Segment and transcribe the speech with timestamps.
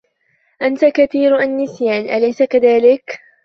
[0.61, 3.19] أنت كثير النّسيان، أليس كذلك؟